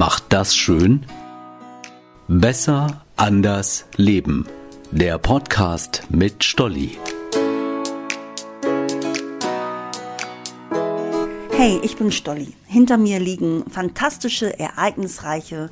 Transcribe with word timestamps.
macht 0.00 0.24
das 0.30 0.56
schön? 0.56 1.04
Besser, 2.26 3.04
anders, 3.16 3.84
leben. 3.96 4.46
Der 4.90 5.18
Podcast 5.18 6.04
mit 6.08 6.42
Stolli. 6.42 6.96
Hey, 11.62 11.78
ich 11.82 11.96
bin 11.98 12.10
Stolli. 12.10 12.54
Hinter 12.66 12.96
mir 12.96 13.20
liegen 13.20 13.64
fantastische, 13.68 14.58
ereignisreiche, 14.58 15.68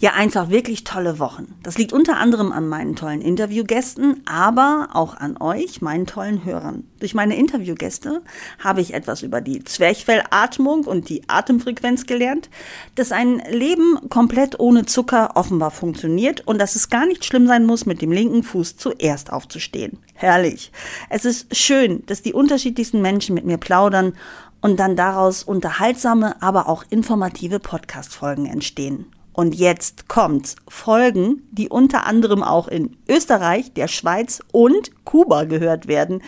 ja 0.00 0.12
einfach 0.14 0.50
wirklich 0.50 0.82
tolle 0.82 1.20
Wochen. 1.20 1.54
Das 1.62 1.78
liegt 1.78 1.92
unter 1.92 2.16
anderem 2.16 2.50
an 2.50 2.68
meinen 2.68 2.96
tollen 2.96 3.20
Interviewgästen, 3.20 4.22
aber 4.26 4.88
auch 4.94 5.16
an 5.16 5.36
euch, 5.40 5.80
meinen 5.80 6.06
tollen 6.06 6.44
Hörern. 6.44 6.84
Durch 6.98 7.14
meine 7.14 7.36
Interviewgäste 7.36 8.22
habe 8.58 8.80
ich 8.80 8.94
etwas 8.94 9.22
über 9.22 9.40
die 9.40 9.62
Zwerchfellatmung 9.62 10.84
und 10.84 11.08
die 11.08 11.28
Atemfrequenz 11.28 12.06
gelernt, 12.06 12.48
dass 12.96 13.12
ein 13.12 13.40
Leben 13.50 14.08
komplett 14.08 14.58
ohne 14.58 14.86
Zucker 14.86 15.36
offenbar 15.36 15.70
funktioniert 15.70 16.46
und 16.46 16.58
dass 16.58 16.74
es 16.74 16.90
gar 16.90 17.06
nicht 17.06 17.24
schlimm 17.24 17.46
sein 17.46 17.64
muss, 17.64 17.86
mit 17.86 18.02
dem 18.02 18.10
linken 18.10 18.42
Fuß 18.42 18.76
zuerst 18.76 19.32
aufzustehen. 19.32 19.98
Herrlich. 20.14 20.72
Es 21.10 21.24
ist 21.24 21.54
schön, 21.56 22.04
dass 22.06 22.22
die 22.22 22.32
unterschiedlichsten 22.32 23.00
Menschen 23.00 23.34
mit 23.34 23.44
mir 23.44 23.58
plaudern 23.58 24.14
und 24.60 24.80
dann 24.80 24.96
daraus 24.96 25.42
unterhaltsame, 25.42 26.40
aber 26.42 26.68
auch 26.68 26.84
informative 26.90 27.60
Podcast-Folgen 27.60 28.46
entstehen. 28.46 29.06
Und 29.32 29.54
jetzt 29.54 30.08
kommt's. 30.08 30.56
Folgen, 30.66 31.46
die 31.52 31.68
unter 31.68 32.06
anderem 32.06 32.42
auch 32.42 32.66
in 32.66 32.96
Österreich, 33.08 33.72
der 33.72 33.86
Schweiz 33.86 34.40
und 34.50 34.90
Kuba 35.04 35.44
gehört 35.44 35.86
werden. 35.86 36.22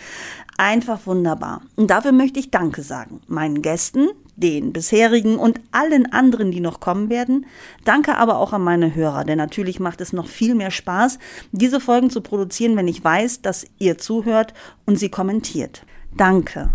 Einfach 0.57 1.05
wunderbar. 1.05 1.61
Und 1.75 1.89
dafür 1.89 2.13
möchte 2.13 2.39
ich 2.39 2.51
Danke 2.51 2.83
sagen. 2.83 3.19
Meinen 3.27 3.61
Gästen, 3.61 4.07
den 4.37 4.71
bisherigen 4.71 5.35
und 5.35 5.59
allen 5.71 6.11
anderen, 6.13 6.51
die 6.51 6.61
noch 6.61 6.79
kommen 6.79 7.09
werden. 7.09 7.45
Danke 7.83 8.15
aber 8.15 8.37
auch 8.37 8.53
an 8.53 8.61
meine 8.61 8.95
Hörer, 8.95 9.25
denn 9.25 9.37
natürlich 9.37 9.81
macht 9.81 9.99
es 9.99 10.13
noch 10.13 10.27
viel 10.27 10.55
mehr 10.55 10.71
Spaß, 10.71 11.19
diese 11.51 11.81
Folgen 11.81 12.09
zu 12.09 12.21
produzieren, 12.21 12.77
wenn 12.77 12.87
ich 12.87 13.03
weiß, 13.03 13.41
dass 13.41 13.65
ihr 13.77 13.97
zuhört 13.97 14.53
und 14.85 14.97
sie 14.97 15.09
kommentiert. 15.09 15.83
Danke. 16.15 16.69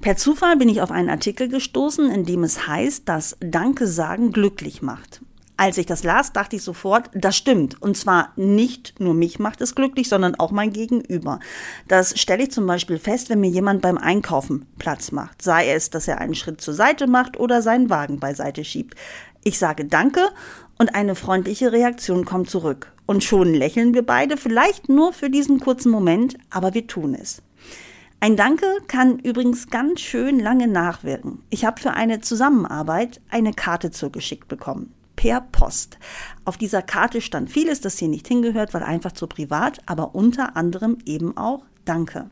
Per 0.00 0.16
Zufall 0.16 0.56
bin 0.56 0.68
ich 0.68 0.82
auf 0.82 0.90
einen 0.90 1.08
Artikel 1.08 1.48
gestoßen, 1.48 2.10
in 2.10 2.24
dem 2.24 2.44
es 2.44 2.66
heißt, 2.66 3.08
dass 3.08 3.36
Danke 3.40 3.86
sagen 3.86 4.30
glücklich 4.30 4.82
macht. 4.82 5.20
Als 5.58 5.78
ich 5.78 5.86
das 5.86 6.04
las, 6.04 6.34
dachte 6.34 6.56
ich 6.56 6.62
sofort, 6.62 7.08
das 7.14 7.34
stimmt. 7.34 7.80
Und 7.80 7.96
zwar 7.96 8.32
nicht 8.36 9.00
nur 9.00 9.14
mich 9.14 9.38
macht 9.38 9.62
es 9.62 9.74
glücklich, 9.74 10.08
sondern 10.08 10.34
auch 10.34 10.50
mein 10.50 10.70
Gegenüber. 10.70 11.40
Das 11.88 12.18
stelle 12.20 12.42
ich 12.42 12.50
zum 12.50 12.66
Beispiel 12.66 12.98
fest, 12.98 13.30
wenn 13.30 13.40
mir 13.40 13.48
jemand 13.48 13.80
beim 13.80 13.96
Einkaufen 13.96 14.66
Platz 14.78 15.12
macht. 15.12 15.40
Sei 15.40 15.70
es, 15.70 15.88
dass 15.88 16.08
er 16.08 16.18
einen 16.18 16.34
Schritt 16.34 16.60
zur 16.60 16.74
Seite 16.74 17.06
macht 17.06 17.40
oder 17.40 17.62
seinen 17.62 17.88
Wagen 17.88 18.20
beiseite 18.20 18.64
schiebt. 18.64 18.96
Ich 19.44 19.58
sage 19.58 19.86
Danke 19.86 20.28
und 20.78 20.94
eine 20.94 21.14
freundliche 21.14 21.72
Reaktion 21.72 22.26
kommt 22.26 22.50
zurück. 22.50 22.92
Und 23.06 23.24
schon 23.24 23.54
lächeln 23.54 23.94
wir 23.94 24.04
beide, 24.04 24.36
vielleicht 24.36 24.90
nur 24.90 25.14
für 25.14 25.30
diesen 25.30 25.58
kurzen 25.58 25.90
Moment, 25.90 26.36
aber 26.50 26.74
wir 26.74 26.86
tun 26.86 27.14
es. 27.14 27.40
Ein 28.18 28.36
Danke 28.36 28.66
kann 28.88 29.18
übrigens 29.18 29.68
ganz 29.68 30.00
schön 30.00 30.40
lange 30.40 30.66
nachwirken. 30.66 31.42
Ich 31.50 31.64
habe 31.66 31.80
für 31.80 31.92
eine 31.92 32.20
Zusammenarbeit 32.20 33.20
eine 33.30 33.52
Karte 33.52 33.90
zugeschickt 33.90 34.48
bekommen. 34.48 34.94
Per 35.16 35.42
Post. 35.42 35.98
Auf 36.44 36.56
dieser 36.56 36.82
Karte 36.82 37.20
stand 37.20 37.50
vieles, 37.50 37.80
das 37.82 37.98
hier 37.98 38.08
nicht 38.08 38.26
hingehört, 38.26 38.72
weil 38.74 38.82
einfach 38.82 39.12
zu 39.12 39.26
privat, 39.26 39.80
aber 39.86 40.14
unter 40.14 40.56
anderem 40.56 40.98
eben 41.04 41.36
auch 41.36 41.64
Danke. 41.84 42.30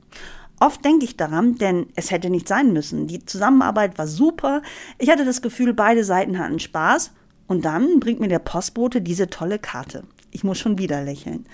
Oft 0.59 0.85
denke 0.85 1.05
ich 1.05 1.17
daran, 1.17 1.57
denn 1.57 1.87
es 1.95 2.11
hätte 2.11 2.31
nicht 2.31 2.49
sein 2.49 2.73
müssen. 2.73 3.07
Die 3.07 3.25
Zusammenarbeit 3.25 3.99
war 3.99 4.07
super. 4.07 4.63
Ich 4.99 5.11
hatte 5.11 5.25
das 5.25 5.43
Gefühl, 5.43 5.75
beide 5.75 6.03
Seiten 6.03 6.39
hatten 6.39 6.61
Spaß. 6.61 7.13
Und 7.47 7.65
dann 7.67 8.01
bringt 8.01 8.21
mir 8.21 8.29
der 8.29 8.39
Postbote 8.39 9.03
diese 9.03 9.29
tolle 9.29 9.59
Karte. 9.59 10.05
Ich 10.31 10.45
muss 10.45 10.59
schon 10.59 10.79
wieder 10.79 11.05
lächeln. 11.05 11.47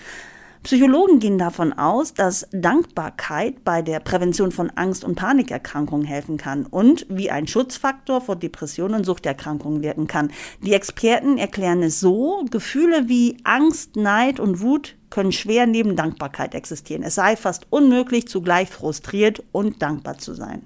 Psychologen 0.63 1.19
gehen 1.19 1.39
davon 1.39 1.73
aus, 1.73 2.13
dass 2.13 2.47
Dankbarkeit 2.51 3.63
bei 3.63 3.81
der 3.81 3.99
Prävention 3.99 4.51
von 4.51 4.69
Angst- 4.69 5.03
und 5.03 5.15
Panikerkrankungen 5.15 6.05
helfen 6.05 6.37
kann 6.37 6.67
und 6.67 7.07
wie 7.09 7.31
ein 7.31 7.47
Schutzfaktor 7.47 8.21
vor 8.21 8.35
Depressionen 8.35 8.97
und 8.97 9.03
Suchterkrankungen 9.03 9.81
wirken 9.81 10.05
kann. 10.05 10.31
Die 10.61 10.73
Experten 10.73 11.39
erklären 11.39 11.81
es 11.81 11.99
so, 11.99 12.45
Gefühle 12.51 13.09
wie 13.09 13.37
Angst, 13.43 13.95
Neid 13.95 14.39
und 14.39 14.61
Wut 14.61 14.95
können 15.09 15.31
schwer 15.31 15.65
neben 15.65 15.95
Dankbarkeit 15.95 16.53
existieren. 16.53 17.01
Es 17.01 17.15
sei 17.15 17.35
fast 17.35 17.65
unmöglich, 17.71 18.27
zugleich 18.27 18.69
frustriert 18.69 19.43
und 19.51 19.81
dankbar 19.81 20.19
zu 20.19 20.35
sein. 20.35 20.61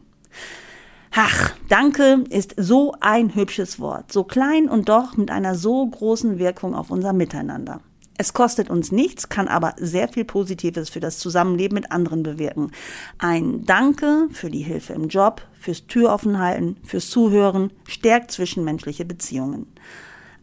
Ach, 1.15 1.53
danke 1.69 2.25
ist 2.29 2.53
so 2.57 2.93
ein 2.99 3.33
hübsches 3.33 3.79
Wort, 3.79 4.11
so 4.11 4.25
klein 4.25 4.67
und 4.67 4.89
doch 4.89 5.15
mit 5.15 5.31
einer 5.31 5.55
so 5.55 5.87
großen 5.87 6.37
Wirkung 6.37 6.75
auf 6.75 6.91
unser 6.91 7.13
Miteinander. 7.13 7.79
Es 8.17 8.33
kostet 8.33 8.69
uns 8.69 8.91
nichts, 8.91 9.27
kann 9.27 9.47
aber 9.47 9.75
sehr 9.77 10.07
viel 10.07 10.23
Positives 10.23 10.89
für 10.89 11.01
das 11.01 11.19
Zusammenleben 11.19 11.75
mit 11.75 11.91
anderen 11.91 12.23
bewirken. 12.23 12.71
Ein 13.17 13.65
Danke 13.65 14.27
für 14.31 14.49
die 14.49 14.61
Hilfe 14.61 14.93
im 14.93 15.09
Job, 15.09 15.41
fürs 15.59 15.85
Türoffenhalten, 15.87 16.77
fürs 16.83 17.09
Zuhören 17.09 17.71
stärkt 17.87 18.31
zwischenmenschliche 18.31 19.03
Beziehungen. 19.03 19.67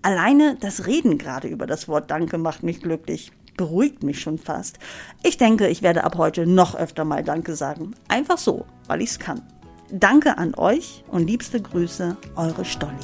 Alleine 0.02 0.56
das 0.60 0.86
Reden 0.86 1.16
gerade 1.16 1.48
über 1.48 1.66
das 1.66 1.88
Wort 1.88 2.10
Danke 2.10 2.36
macht 2.36 2.62
mich 2.62 2.82
glücklich. 2.82 3.32
Beruhigt 3.56 4.02
mich 4.02 4.20
schon 4.20 4.38
fast. 4.38 4.78
Ich 5.22 5.38
denke, 5.38 5.68
ich 5.68 5.82
werde 5.82 6.04
ab 6.04 6.16
heute 6.18 6.46
noch 6.46 6.74
öfter 6.74 7.04
mal 7.04 7.22
Danke 7.22 7.54
sagen. 7.54 7.94
Einfach 8.08 8.38
so, 8.38 8.66
weil 8.86 9.02
ich's 9.02 9.18
kann. 9.18 9.42
Danke 9.90 10.38
an 10.38 10.54
euch 10.54 11.04
und 11.08 11.26
liebste 11.26 11.60
Grüße, 11.60 12.16
eure 12.34 12.64
Stolli. 12.64 12.96